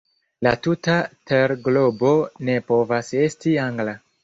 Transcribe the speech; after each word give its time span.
La 0.45 0.53
tuta 0.67 0.95
terglobo 1.33 2.15
ne 2.49 2.59
povas 2.73 3.15
esti 3.29 3.57
Angla. 3.69 3.99